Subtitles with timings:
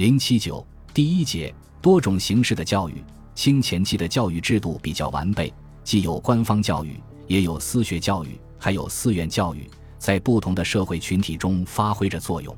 [0.00, 3.04] 零七九第一节多种形式的教育。
[3.34, 5.52] 清前期的教育制度比较完备，
[5.84, 9.68] 既有官方教育，也有私学教育，还有寺院教育，
[9.98, 12.56] 在不同的社会群体中发挥着作用。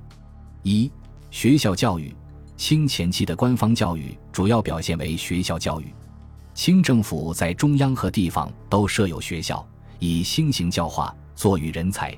[0.62, 0.88] 一、
[1.32, 2.14] 学校教育。
[2.56, 5.92] 清前期的官方教育主要表现为学校教育。
[6.54, 9.66] 清政府在中央和地方都设有学校，
[9.98, 12.16] 以兴行教化，作育人才。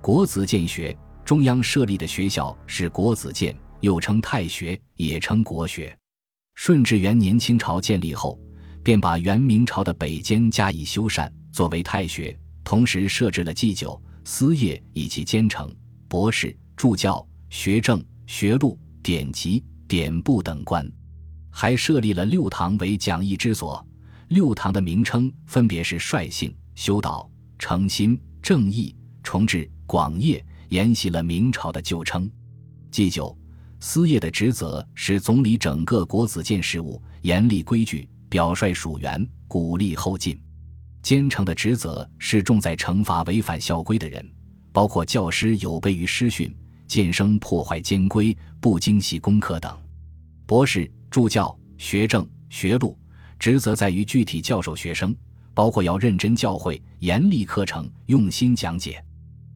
[0.00, 3.56] 国子监学，中央设立的学校是国子监。
[3.86, 5.96] 又称太学，也称国学。
[6.56, 8.36] 顺治元年，清朝建立后，
[8.82, 15.72] 便把元明朝的北监加以修缮，作为太学，同时设置了祭酒、司业以及监丞、
[16.08, 20.84] 博士、助教、学政、学录、典籍、典部等官，
[21.48, 23.86] 还设立了六堂为讲义之所。
[24.30, 28.92] 六堂的名称分别是率性、修道、诚心、正义、
[29.22, 32.28] 重治、广业，沿袭了明朝的旧称。
[32.90, 33.38] 祭酒。
[33.78, 40.40] 司业的职责是总理整个国子监事务，严厉规矩，表率属员，鼓励后进。
[41.02, 44.28] 监丞的职责是重在惩罚违反校规的人，
[44.72, 46.52] 包括教师有悖于师训、
[46.88, 49.76] 监生破坏监规、不精细功课等。
[50.46, 52.98] 博士、助教、学政、学录
[53.38, 55.14] 职责在于具体教授学生，
[55.54, 59.00] 包括要认真教诲、严厉课程、用心讲解。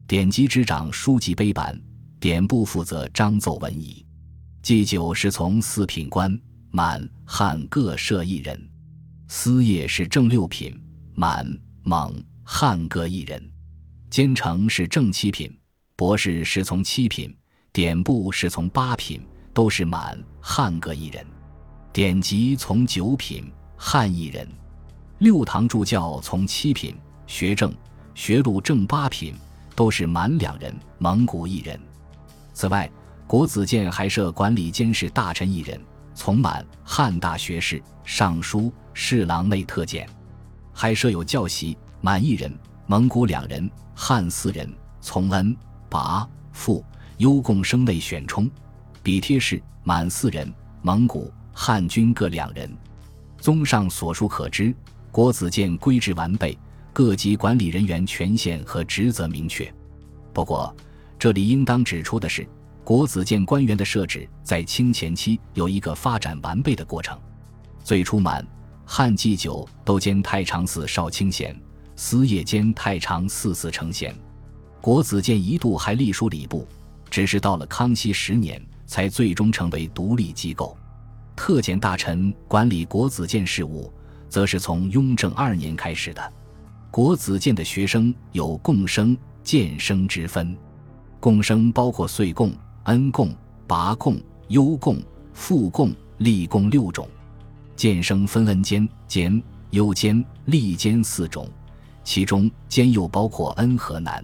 [0.07, 1.77] 典籍执掌书籍碑版，
[2.19, 4.05] 典部负责章奏文仪。
[4.61, 8.55] 祭酒是从四品官，满汉各设一人；
[9.27, 10.79] 司业是正六品，
[11.15, 11.47] 满
[11.81, 13.41] 蒙汉各一人；
[14.11, 15.51] 监丞是正七品，
[15.95, 17.35] 博士是从七品，
[17.73, 19.19] 典部是从八品，
[19.51, 21.25] 都是满汉各一人；
[21.91, 24.45] 典籍从九品，汉一人；
[25.17, 26.95] 六堂助教从七品，
[27.25, 27.73] 学政、
[28.13, 29.33] 学录正八品，
[29.75, 31.79] 都是满两人，蒙古一人。
[32.53, 32.87] 此外。
[33.31, 35.79] 国子监还设管理监视大臣一人，
[36.13, 40.05] 从满汉大学士、尚书、侍郎内特检；
[40.73, 42.53] 还设有教习满一人，
[42.87, 44.69] 蒙古两人，汉四人，
[44.99, 45.55] 从恩、
[45.87, 46.83] 拔、复、
[47.19, 48.49] 优贡生内选充；
[49.01, 52.69] 笔帖士满四人，蒙古、汉军各两人。
[53.37, 54.75] 综上所述可知，
[55.09, 56.59] 国子监规制完备，
[56.91, 59.73] 各级管理人员权限和职责明确。
[60.33, 60.75] 不过，
[61.17, 62.45] 这里应当指出的是。
[62.83, 67.17] 国子监官员的设置在清前期有一个发展完备的过程。
[67.83, 68.45] 最初满
[68.85, 71.55] 汉祭酒都兼太常寺少卿衔，
[71.95, 74.13] 司业兼太常寺寺丞衔。
[74.81, 76.67] 国子监一度还隶属礼部，
[77.09, 80.75] 只是到了康熙十年才最终成为独立机构。
[81.35, 83.93] 特检大臣管理国子监事务，
[84.27, 86.33] 则是从雍正二年开始的。
[86.89, 90.57] 国子监的学生有贡生、监生之分，
[91.19, 92.51] 贡生包括岁贡。
[92.83, 93.29] 恩贡、
[93.67, 94.97] 拔贡、优贡、
[95.33, 97.07] 副贡、立贡六种，
[97.75, 101.47] 监生分恩监、监、优监、立监四种，
[102.03, 104.23] 其中监又包括恩和南。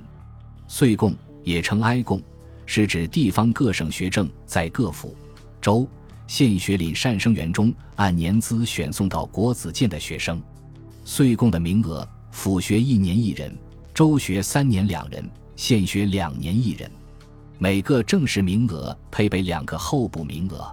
[0.67, 1.13] 岁贡
[1.43, 2.21] 也称哀贡，
[2.65, 5.15] 是指地方各省学政在各府、
[5.61, 5.87] 州、
[6.25, 10.41] 县学领善生员中按年资选送到国子监的学生。
[11.05, 13.55] 岁贡的名额，府学一年一人，
[13.93, 15.23] 州学三年两人，
[15.55, 16.91] 县学两年一人。
[17.59, 20.71] 每个正式名额配备两个候补名额。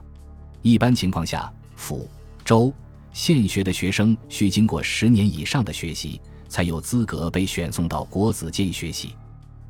[0.61, 2.09] 一般情况下，府、
[2.45, 2.73] 州、
[3.13, 9.15] 县学的学生需经过十年以上的学习，才有资格被选送到国子监学习。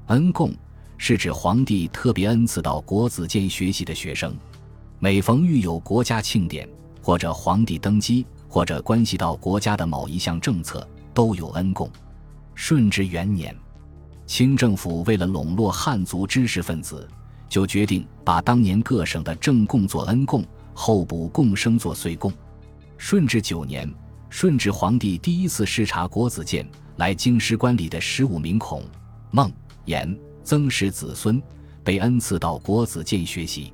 [0.06, 0.52] 恩贡
[0.98, 4.34] 是指皇帝特别恩赐到国子监学习的学生。
[4.98, 6.69] 每逢遇有国家庆典，
[7.00, 11.88] 或者皇帝登基，或者关系到国家的某一项政策，都有恩贡。
[12.54, 13.54] 顺治元年。
[14.27, 17.07] 清政府为了笼络汉族知识分子，
[17.49, 22.33] 就决定把当年各省的正贡做恩贡，候补贡生做岁贡。
[22.97, 23.93] 顺治九年，
[24.31, 28.83] 顺治皇帝第一次视察国子监，来京师观礼的十五名孔、
[29.31, 29.53] 孟、
[29.85, 31.41] 颜、曾氏子孙，
[31.83, 33.73] 被恩赐到国子监学习。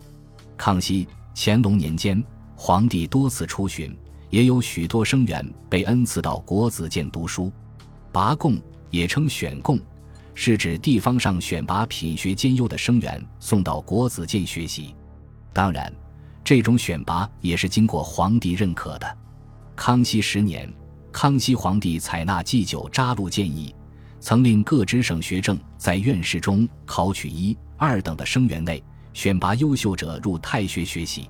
[0.57, 2.23] 康熙、乾隆年间，
[2.57, 3.97] 皇帝多次出巡，
[4.31, 7.53] 也有许多生员被恩赐到国子监读书。
[8.13, 8.61] 拔贡
[8.91, 9.79] 也称选贡。
[10.35, 14.95] 是指地方上选拔品学兼优的生源送到国子监学习，
[15.53, 15.93] 当然，
[16.43, 19.19] 这种选拔也是经过皇帝认可的。
[19.77, 20.73] 康熙十年，
[21.13, 23.75] 康熙皇帝采纳祭酒扎禄建议，
[24.21, 28.83] 曾令各支省学政在院试中考取一、二等的生源内
[29.13, 31.29] 选拔优秀者入太学学习。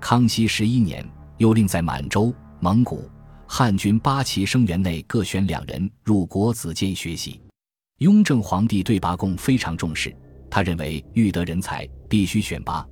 [0.00, 1.06] 康熙十一年，
[1.38, 3.10] 又令在满洲、蒙古、
[3.46, 7.40] 汉军八旗生源内各选两人入国子监学习。
[8.00, 10.10] 雍正皇帝对拔贡非常重视，
[10.48, 12.86] 他认为育得人才必须选拔，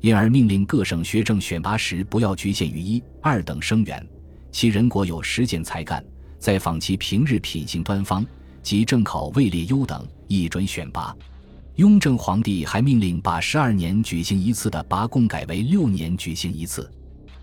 [0.00, 4.06] 因而命令各省学政选拔时不要局限于一、二等生源，
[4.52, 6.04] 其人果有实践才干，
[6.38, 8.24] 再访其平日品行端方
[8.62, 11.12] 及正考位列优等，亦准选拔。
[11.74, 16.88] 雍正皇帝还命令把十二年举行一次的拔贡改为六年举行一次。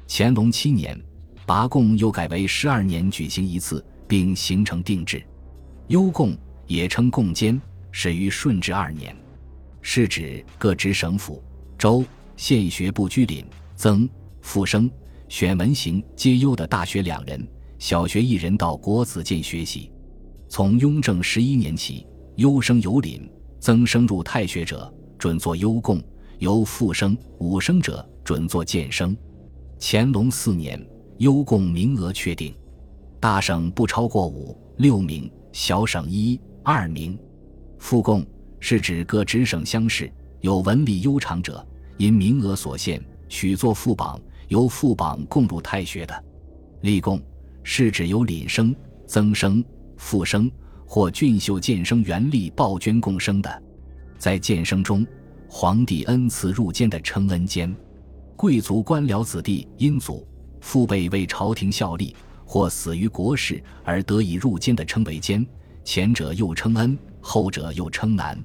[0.07, 0.97] 乾隆七年，
[1.45, 5.21] 拔贡又改为十二年举行一次，并形成定制。
[5.89, 6.37] 优贡
[6.69, 7.59] 也称贡监，
[7.91, 9.13] 始于顺治二年，
[9.81, 11.43] 是指各直省府、
[11.79, 12.05] 州、
[12.37, 13.43] 县学部居领、
[13.75, 14.07] 曾、
[14.39, 14.89] 复生、
[15.27, 17.45] 选文行皆优的大学两人，
[17.79, 19.91] 小学一人到国子监学习。
[20.47, 22.05] 从雍正十一年起，
[22.35, 23.29] 优生有领。
[23.59, 25.99] 增生入太学者，准作优贡；
[26.37, 29.13] 由复生、武生者，准作监生。
[29.77, 30.81] 乾隆四年，
[31.17, 32.53] 优贡名额确定，
[33.19, 37.17] 大省不超过五六名，小省一二名。
[37.77, 38.25] 复贡
[38.59, 40.11] 是指各直省乡试
[40.41, 41.65] 有文理优长者，
[41.97, 46.23] 因名额所限，取作副榜，由副榜供入太学的。
[46.81, 47.21] 立贡
[47.63, 48.75] 是指由领生、
[49.05, 49.63] 增生、
[49.97, 50.51] 复生。
[50.91, 53.63] 或俊秀监生原力报捐贡生的，
[54.17, 55.05] 在监生中，
[55.47, 57.71] 皇帝恩赐入监的称恩监；
[58.35, 60.27] 贵族官僚子弟因祖
[60.61, 65.45] 父辈为朝廷效力或死于国事而得以入监的称为监。
[65.89, 68.37] 前者又称恩，后者又称难。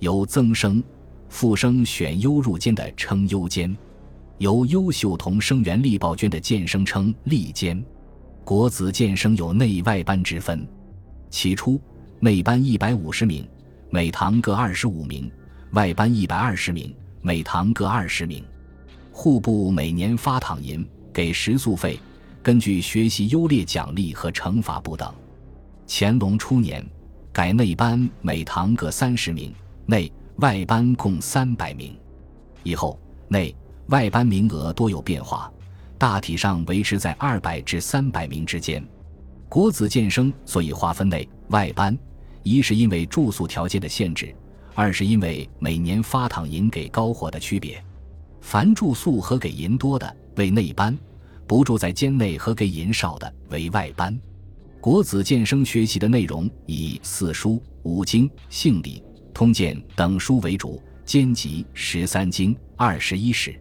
[0.00, 0.82] 由增生、
[1.28, 3.72] 复生选优入监的称优监；
[4.38, 7.80] 由优秀同生原力报捐的监生称力监。
[8.42, 10.66] 国子监生有内外班之分。
[11.30, 11.80] 起初，
[12.18, 13.48] 内班一百五十名，
[13.88, 15.30] 每堂各二十五名；
[15.74, 18.44] 外班一百二十名，每堂各二十名。
[19.12, 21.96] 户部每年发躺银，给食宿费，
[22.42, 25.14] 根据学习优劣奖励和惩罚不等。
[25.86, 26.84] 乾隆初年，
[27.32, 29.52] 改内班每堂各三十名，
[29.86, 31.96] 内外班共三百名。
[32.62, 32.98] 以后，
[33.28, 33.54] 内
[33.88, 35.52] 外班名额多有变化，
[35.98, 38.82] 大体上维持在二百至三百名之间。
[39.48, 41.96] 国子监生所以划分内外班，
[42.42, 44.34] 一是因为住宿条件的限制，
[44.74, 47.82] 二是因为每年发躺银给高活的区别。
[48.40, 50.96] 凡住宿和给银多的为内班，
[51.46, 54.18] 不住在监内和给银少的为外班。
[54.82, 59.00] 国子监生学习的内容以四书、五经、性理、
[59.32, 63.54] 通鉴等书为主，兼集十三经、二十一史。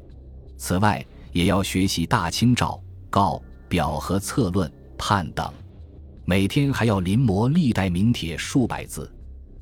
[0.57, 3.39] 此外，也要学习大清诏、告、
[3.69, 5.47] 表和策论、判等。
[6.25, 9.07] 每天还要临摹历代名帖数百字。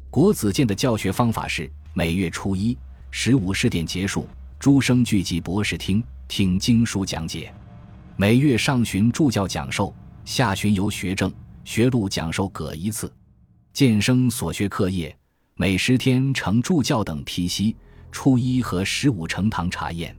[0.09, 2.77] 国子监的教学方法是：每月初一
[3.11, 4.25] 十五试点结束，
[4.57, 7.51] 诸生聚集博士厅听经书讲解；
[8.15, 11.29] 每月上旬助教讲授，下旬由学政、
[11.69, 13.13] 学录讲授各一次。
[13.73, 15.15] 监生所学课业，
[15.53, 17.77] 每十天呈助教等批息。
[18.11, 20.17] 初一和十五呈堂查验。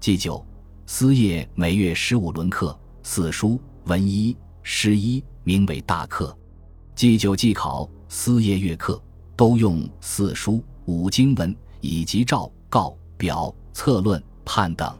[0.00, 0.44] 祭酒、
[0.86, 5.22] 司业每月十五轮课，四书、文一、诗一。
[5.44, 6.36] 名为大课，
[6.96, 9.00] 祭酒、祭考、司业月课
[9.36, 14.92] 都用四书、五经文以及诏、告、表、策论、判等。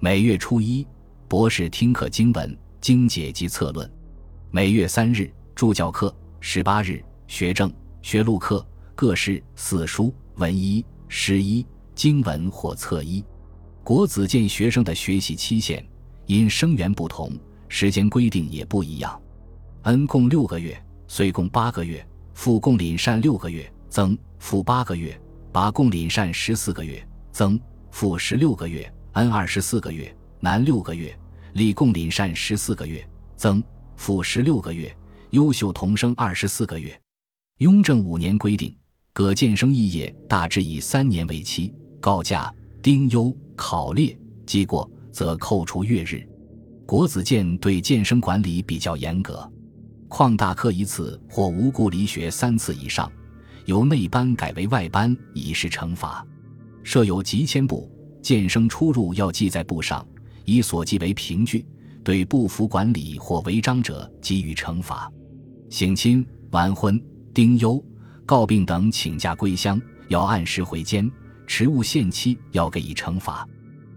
[0.00, 0.86] 每月初一，
[1.28, 3.86] 博士听课经文、经解及策论；
[4.50, 6.10] 每月三日，助教课；
[6.40, 11.64] 十八日，学政、学录课，各是四书、文一、诗一、
[11.94, 13.22] 经文或策一。
[13.84, 15.86] 国子监学生的学习期限
[16.24, 17.30] 因生源不同，
[17.68, 19.20] 时间规定也不一样。
[19.82, 25.20] 恩共六个月，岁共八个月，父共领善六个月，增父八个月，
[25.52, 31.14] 拔共领善十四个月，增父十六个月，恩二十四个月，男六个月，
[31.52, 33.06] 立共领善十四个月，
[33.36, 33.62] 增
[33.98, 34.96] 复十六个月，
[35.30, 36.98] 优秀童生二十四个月。
[37.58, 38.74] 雍正五年规定，
[39.12, 42.50] 各监生肄业大致以三年为期，告假、
[42.80, 46.26] 丁忧、考列记过，则扣除月日。
[46.86, 49.46] 国子监对监生管理比较严格。
[50.08, 53.10] 旷大课一次或无故离学三次以上，
[53.66, 56.24] 由内班改为外班，以示惩罚。
[56.84, 57.90] 设有集签簿，
[58.22, 60.06] 监生出入要记在簿上，
[60.44, 61.66] 以所记为凭据。
[62.08, 65.12] 对不服管理或违章者给予惩罚。
[65.68, 66.98] 省亲、完婚、
[67.34, 67.84] 丁忧、
[68.24, 71.06] 告病等请假归乡，要按时回监；
[71.46, 73.46] 迟误限期，要给予惩罚。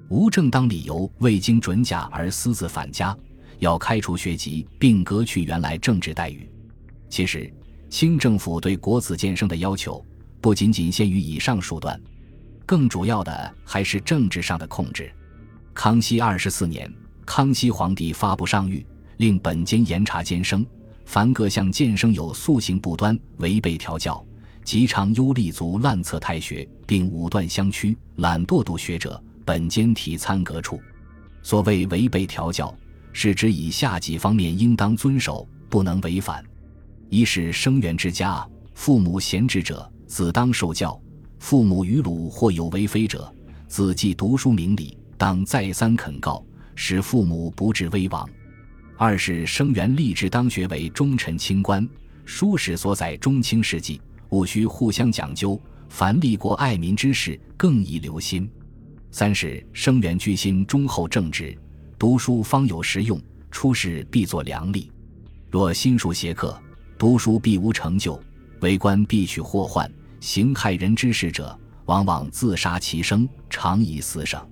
[0.09, 3.17] 无正当理由未经准假而私自返家。
[3.59, 6.51] 要开除学籍，并革去原来政治待遇。
[7.07, 7.49] 其实，
[7.89, 10.05] 清政府对国子监生的要求
[10.41, 11.97] 不仅仅限于以上数段，
[12.65, 15.09] 更主要的还是政治上的控制。
[15.73, 16.93] 康熙二十四年，
[17.33, 18.83] 康熙皇帝发布上谕，
[19.15, 20.65] 令本监严查监生，
[21.05, 24.21] 凡各项监生有素行不端、违背调教、
[24.65, 30.77] 极常优立足滥策太学，并武断相驱、懒惰读学者，本兼体参革处。
[31.41, 32.75] 所谓违背调教，
[33.13, 36.43] 是指以下几方面应当遵守，不能违反：
[37.07, 41.01] 一是生源之家，父母贤智者，子当受教；
[41.39, 43.33] 父母于鲁或有为非者，
[43.69, 46.43] 子既读书明理，当再三恳告，
[46.83, 48.27] 使父母不致危亡。
[48.97, 51.87] 二是生源立志当学为忠臣清官，
[52.25, 55.61] 书史所载中清事迹，务须互相讲究。
[55.89, 58.49] 凡立国爱民之事，更宜留心。
[59.11, 61.55] 三是生源居心忠厚正直，
[61.99, 63.21] 读书方有实用，
[63.51, 64.89] 出世必作良吏。
[65.51, 66.59] 若心术邪客，
[66.97, 68.19] 读书必无成就，
[68.61, 74.43] 为官必取祸患，行害人之事者，往往自杀其生，常以死省。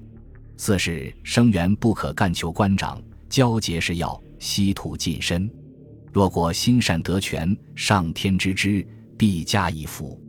[0.62, 5.50] 四是生源不可干求官长，交结是要，稀土近身。
[6.12, 8.86] 若果心善得权，上天之之，
[9.18, 10.22] 必加以福。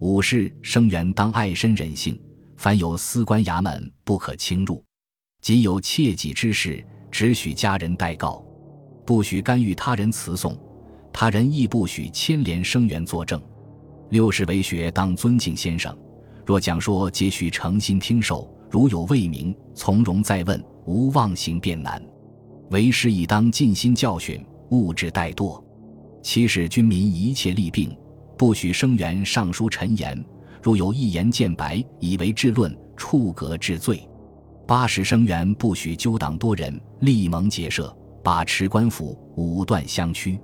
[0.00, 2.20] 五是生源当爱身人性，
[2.58, 4.84] 凡有司官衙门不可轻入，
[5.40, 8.44] 即有切己之事，只许家人代告，
[9.06, 10.54] 不许干预他人辞讼，
[11.10, 13.42] 他人亦不许牵连生源作证。
[14.10, 15.98] 六是为学当尊敬先生，
[16.44, 22.00] 若讲说皆须诚心听受，如有未明，从容再问，无妄行便难。
[22.70, 25.60] 为师亦当尽心教训，勿致怠惰。
[26.22, 27.94] 七是军民一切利病。
[28.38, 30.24] 不许生源上书陈言，
[30.62, 34.08] 如有一言见白，以为治论，处格治罪。
[34.66, 40.38] 八十生源不许纠党多人，立盟结社，把持官府，武断相驱。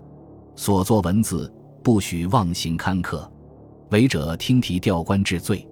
[0.56, 1.50] 所作文字
[1.82, 3.30] 不许妄行刊刻，
[3.90, 5.66] 违者听提调官治罪。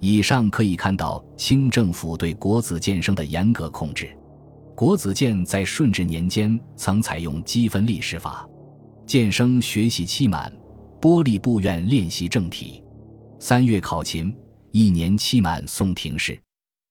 [0.00, 4.16] 以上可以看到清政府对国子监生的严格控制。
[4.74, 8.46] 国子监在顺治年间曾采用积分历史法，
[9.06, 10.52] 监生学习期满。
[10.98, 12.82] 玻璃部院练习正体，
[13.38, 14.34] 三月考勤，
[14.72, 16.36] 一年期满送廷试。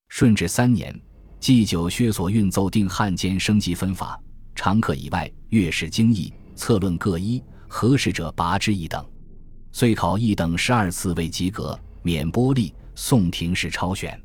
[0.09, 0.97] 顺治三年，
[1.39, 4.17] 祭酒薛所运奏定汉奸升级分法，
[4.53, 9.03] 常客以外，阅史经义，策论各一，合适者拔之一等。
[9.71, 14.19] 遂考一等十二次未及格，免玻璃宋廷是超选。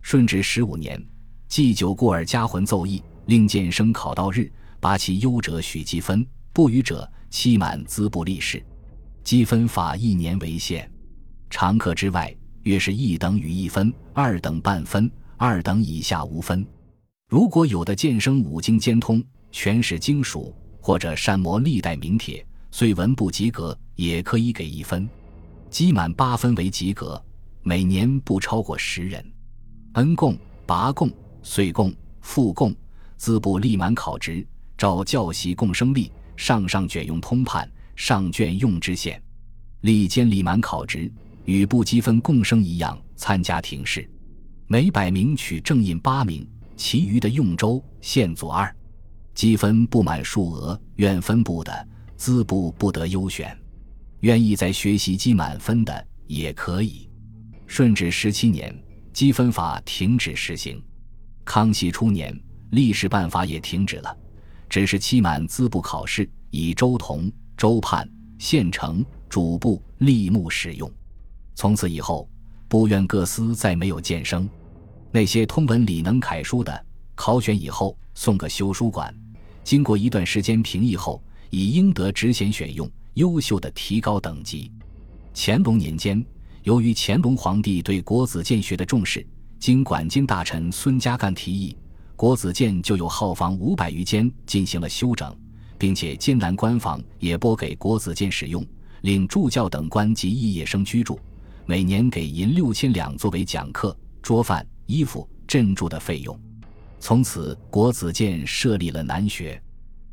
[0.00, 1.02] 顺治十五年，
[1.48, 8.64] 祭酒故而家魂奏议，令见生考到日，拔其优者许积分，不予者期满资不立试。
[9.22, 10.90] 积分法一年为限，
[11.48, 16.66] 常客之外，约是一等与一分，二等半分，二等以下无分。
[17.30, 25.08] 如果有的剑生五经兼通，全是经属，或者善磨历代名帖，虽文不及格，也可以给一分。
[25.70, 27.20] 积满八分为及格，
[27.64, 29.24] 每年不超过十人。
[29.94, 31.10] 恩贡、拔贡、
[31.42, 32.74] 岁贡、复贡，
[33.16, 37.68] 资部立满考职，照教习贡生例，上上卷用通判。
[37.96, 39.22] 上卷用知县，
[39.82, 41.08] 历监历满考职，
[41.44, 44.10] 与不积分共生一样参加廷试。
[44.66, 46.44] 每百名取正印八名，
[46.76, 48.74] 其余的用州县组二。
[49.32, 53.56] 积分不满数额，愿分部的资部不得优选。
[54.20, 57.08] 愿意在学习积满分的也可以。
[57.66, 58.74] 顺治十七年，
[59.12, 60.82] 积分法停止实行。
[61.44, 62.38] 康熙初年，
[62.70, 64.16] 历史办法也停止了，
[64.68, 67.30] 只是期满资部考试以周同。
[67.56, 68.06] 州判、
[68.36, 70.90] 县城、主部、吏目使用。
[71.54, 72.28] 从此以后，
[72.66, 74.48] 部院各司再没有见生。
[75.12, 79.14] 那些通文理能楷书的，考选以后送个修书馆，
[79.62, 84.68] 经过一段时间评议后，以应得职衔选用，优秀的提高等级。
[85.32, 86.22] 乾隆年间，
[86.64, 89.24] 由于乾隆皇帝对国子监学的重视，
[89.58, 91.76] 经管经大臣孙家淦提议，
[92.16, 95.34] 国子监就有号房五百余间进行了修整。
[95.76, 98.64] 并且艰难官房也拨给国子监使用，
[99.02, 101.20] 令助教等官及肄业生居住，
[101.66, 106.40] 每年给银六千两作为讲课、桌饭、衣服、镇住的费用。
[106.98, 109.60] 从此，国子监设立了南学。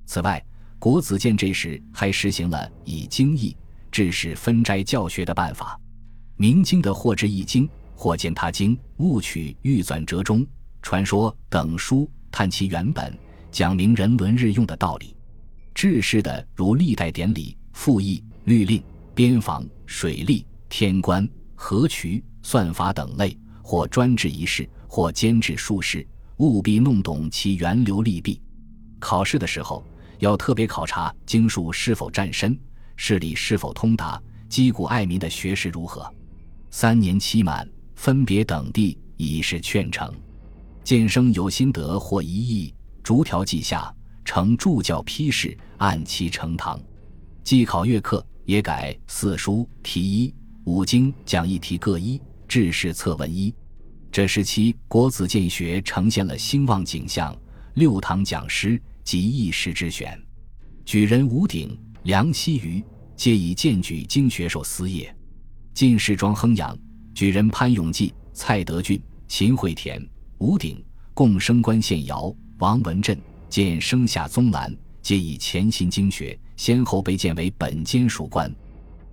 [0.06, 0.44] 此外，
[0.78, 3.56] 国子监这时还实行了以经义
[3.90, 5.80] 致使分斋教学的办法。
[6.42, 10.44] 明经的或知一经，或见他经，勿取预纂折中、
[10.82, 13.16] 传说等书，探其原本，
[13.52, 15.16] 讲明人伦日用的道理。
[15.76, 18.82] 制式的如历代典礼、赋役、律令、
[19.14, 26.04] 边防、水利、天官、河渠、算法等类，或专制一事，或兼制数事，
[26.38, 28.42] 务必弄懂其源流利弊。
[28.98, 29.86] 考试的时候，
[30.18, 32.60] 要特别考察经术是否占深，
[32.96, 34.20] 事理是否通达，
[34.50, 36.12] 击鼓爱民的学识如何。
[36.72, 40.12] 三年期满，分别等地，以示劝成。
[40.86, 42.74] 见生有心得或一意，
[43.04, 43.94] 逐条记下。
[44.24, 46.80] 呈助教批示，按期呈堂。
[47.44, 53.54] 既考月课，也改四书题一、五经讲义题各一，制式策文一。
[54.10, 57.36] 这时期国子监学呈现了兴旺景象，
[57.74, 60.18] 六堂讲师及一时之选，
[60.86, 62.82] 举人吴鼎、梁希瑜
[63.18, 65.14] 皆以荐举经学授司业。
[65.74, 66.78] 进士庄亨阳、
[67.14, 70.06] 举人潘永济、蔡德俊、秦惠田、
[70.38, 72.34] 吴鼎共升官县姚。
[72.60, 73.18] 王文振
[73.50, 78.54] 见生下宗兰，皆以潜心经学，先后被荐为本监属官。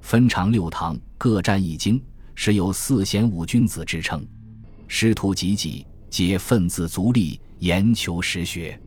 [0.02, 1.98] 分长六堂，各占一经，
[2.34, 4.26] 时有四贤五君子之称。
[4.86, 8.78] 师徒济济，皆奋自足力，研求实学。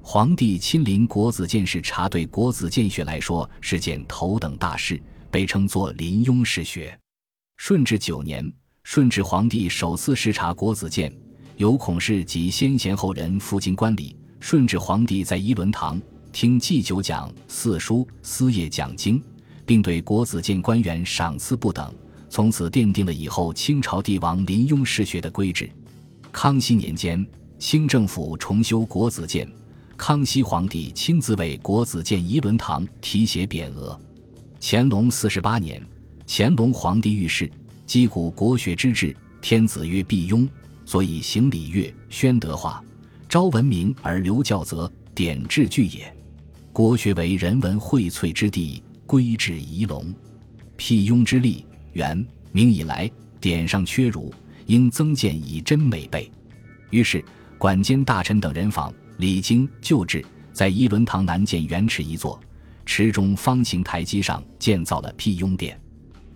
[0.00, 4.98] 皇帝亲临国子监视察，对国子监学来说是件头等大事，
[5.30, 6.98] 被称作临庸试学。
[7.58, 8.50] 顺治九年，
[8.84, 11.12] 顺治皇帝首次视察国子监。
[11.56, 16.00] 由孔氏及先贤后人赴京观礼，顺治皇帝在仪伦堂
[16.32, 19.20] 听祭酒讲四书四业讲经，
[19.66, 21.92] 并对国子监官员赏赐不等，
[22.30, 25.68] 从此奠定了以后清朝帝王临庸试学的规制。
[26.30, 27.26] 康熙年间，
[27.58, 29.46] 清政府重修国子监，
[29.96, 34.00] 康熙皇帝亲自为国子监仪伦堂题写匾额。
[34.60, 35.84] 乾隆四十八年，
[36.30, 37.50] 乾隆皇帝御史，
[37.86, 40.46] 击鼓国学之志，天子曰：“必庸。”
[40.84, 42.84] 所以行礼乐，宣德化，
[43.26, 46.14] 昭文明而留教则，典制具也。
[46.70, 50.04] 国学为人文荟萃之地，归至仪陇，
[50.76, 54.30] 辟庸之力，元明以来典上缺儒，
[54.66, 56.30] 应增建以真美备。
[56.90, 57.24] 于是
[57.56, 62.38] 管监大臣等人访，礼经旧制，在仪伦堂南建圆池一座，
[62.84, 65.78] 池中方形台基上建造了辟雍殿。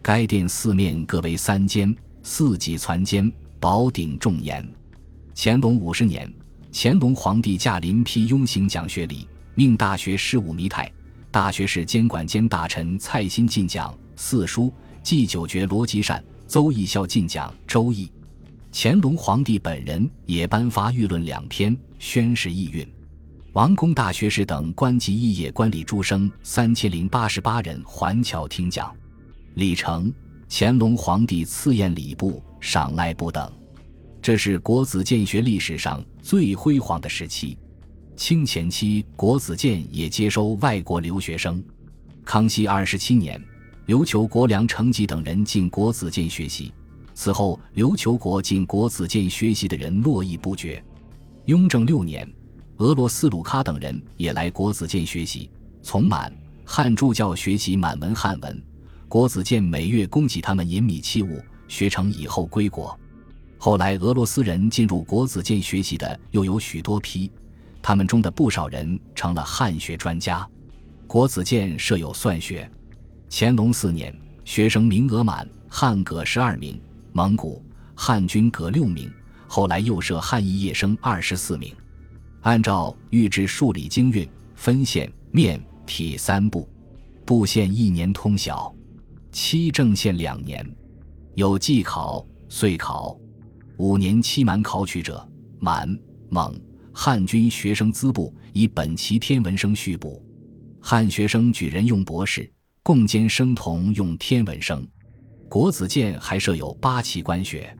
[0.02, 1.94] 该殿四面各为三间，
[2.24, 3.32] 四脊攒尖。
[3.60, 4.68] 宝鼎重檐。
[5.36, 6.28] 乾隆五十年，
[6.72, 10.90] 乾隆皇帝驾临辟雍行讲学礼，命大学士武弥泰、
[11.30, 14.72] 大学士监管监大臣蔡新进讲四书，
[15.04, 18.10] 祭九绝逻辑善，邹义孝进讲周易。
[18.72, 22.84] 乾隆皇帝本人也颁发御论两篇，宣示意蕴。
[23.52, 28.92] 王公大学士等官级肄业官吏诸生三千零八十八人环桥听讲。
[29.54, 30.12] 李成，
[30.48, 32.42] 乾隆皇帝赐宴礼部。
[32.64, 33.52] 赏赖不等，
[34.22, 37.58] 这是国子监学历史上最辉煌的时期。
[38.14, 41.60] 清前期，国子监也接收外国留学生。
[42.24, 43.42] 康熙二十七年，
[43.88, 46.72] 琉球国梁承吉等人进国子监学习。
[47.14, 50.80] 此后，琉球国进国子监学习的人络绎不绝。
[51.46, 52.32] 雍正六年，
[52.76, 55.50] 俄罗斯鲁喀等人也来国子监学习，
[55.82, 56.32] 从满
[56.64, 58.62] 汉助教学习满文汉文。
[59.12, 61.38] 国子监每月供给他们银米器物。
[61.68, 62.98] 学成以后归国，
[63.58, 67.30] 后来俄罗斯人进入国子监学习的又有许多批，
[67.82, 70.48] 他们中的不少人成了汉学专家。
[71.06, 72.66] 国子监设有算学，
[73.28, 76.80] 乾隆四年学生名额满，汉各十二名，
[77.12, 77.62] 蒙古
[77.94, 79.12] 汉军各六名，
[79.46, 81.74] 后来又设汉译业生二十四名。
[82.40, 86.66] 按照御制数理经运，分县、面、体三部，
[87.26, 88.74] 部县一年通晓，
[89.32, 90.64] 七正县两年。
[91.34, 93.18] 有季考、岁考，
[93.78, 95.26] 五年期满考取者，
[95.58, 95.88] 满、
[96.28, 96.54] 蒙、
[96.92, 100.22] 汉军学生资部以本期天文生续补。
[100.82, 102.48] 汉学生举人用博士，
[102.82, 104.86] 共兼生同用天文生。
[105.48, 107.74] 国子监还设有八旗官学。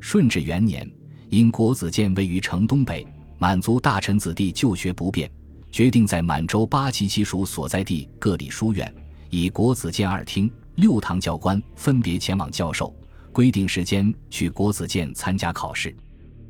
[0.00, 0.90] 顺治元年，
[1.30, 3.06] 因国子监位于城东北，
[3.38, 5.30] 满族大臣子弟就学不便，
[5.70, 8.92] 决定在满洲八旗旗属所在地各立书院，
[9.30, 10.50] 以国子监二厅。
[10.78, 12.94] 六堂教官分别前往教授，
[13.32, 15.94] 规定时间去国子监参加考试。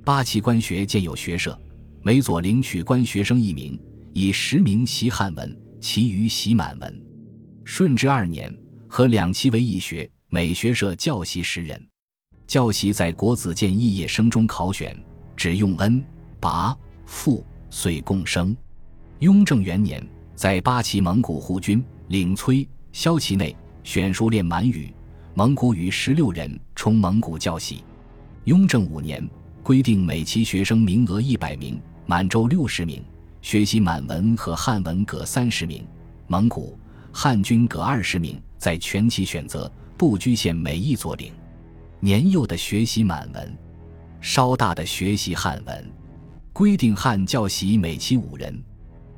[0.04, 1.58] 八旗官学建有学社，
[2.02, 3.80] 每所领取官学生一名，
[4.12, 7.02] 以十名习汉文，其余习满文。
[7.64, 8.54] 顺治二年，
[8.86, 11.82] 和两期为一学，每学社教习十人。
[12.46, 14.94] 教习在国子监肄业生中考选，
[15.34, 16.04] 只用恩、
[16.38, 18.54] 拔、复、遂共生。
[19.20, 23.56] 雍正元年，在八旗蒙古护军领崔萧其内。
[23.82, 24.92] 选书练满语、
[25.34, 27.82] 蒙古语十六人，充蒙古教习。
[28.44, 29.26] 雍正五年
[29.62, 33.02] 规定每期学生名额一百名，满洲六十名，
[33.42, 35.86] 学习满文和汉文各三十名，
[36.26, 36.78] 蒙古、
[37.12, 41.32] 汉军各二十名，在全期选择，不拘限每一座领。
[42.00, 43.58] 年幼的学习满文，
[44.20, 45.92] 稍大的学习汉文。
[46.52, 48.62] 规定汉教习每期五人。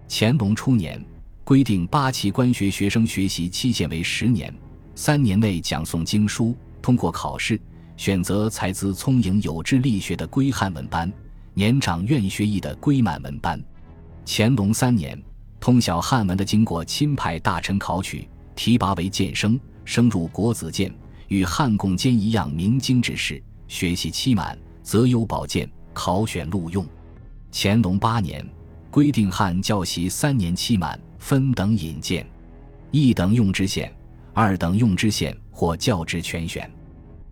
[0.08, 1.02] 乾隆初年。
[1.50, 4.54] 规定八旗官学学生学习期限为十年，
[4.94, 7.60] 三年内讲诵经书，通过考试，
[7.96, 11.12] 选择才资聪颖有志力学的归汉文班，
[11.52, 13.60] 年长愿学艺的归满文班。
[14.24, 15.20] 乾隆三年，
[15.58, 20.94] 通晓汉文的经过钦派大臣考取，提拔为监生，升入国子监，
[21.26, 26.86] 与汉共监一样明经之事，学习期满，择优保荐，考选录用。
[27.50, 28.48] 乾隆八年，
[28.88, 32.26] 规定汉教习三年期满，分等引荐，
[32.90, 33.94] 一等用知县，
[34.34, 36.68] 二等用知县或教职全选。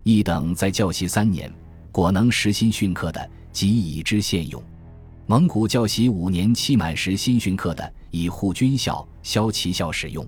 [0.03, 1.51] 一等在教习三年，
[1.91, 4.63] 果能实心训课的，即以知县用。
[5.25, 10.25] 蒙古教习五年期满时新训课的，以护军校、骁骑校使用。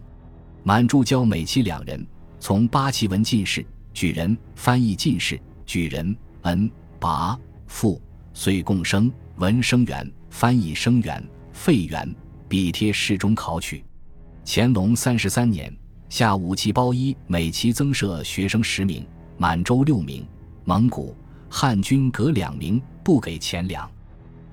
[0.63, 2.05] 满助教每期两人，
[2.39, 6.69] 从八旗文进士、举人、翻译进士、举人、恩、
[6.99, 8.01] 拔、副，
[8.33, 12.15] 遂共生文生员、翻译生员、费员，
[12.51, 13.81] 笔贴侍中考取。
[14.45, 15.73] 乾隆三十三年，
[16.09, 20.27] 下五旗包衣每旗增设学生十名，满洲六名，
[20.65, 21.15] 蒙古、
[21.49, 23.89] 汉军各两名，不给钱粮。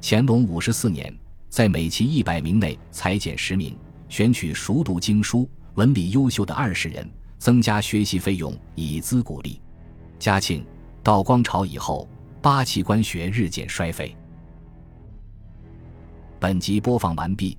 [0.00, 1.12] 乾隆五十四年，
[1.48, 3.76] 在每期一百名内裁减十名，
[4.08, 9.61] 选取熟读经书、文理优秀的二十人，增加学习费用，以资鼓励。
[10.20, 10.64] 嘉庆、
[11.02, 12.08] 道光朝以后，
[12.40, 14.16] 八旗官学日渐衰废。
[16.38, 17.58] 本集播放完毕，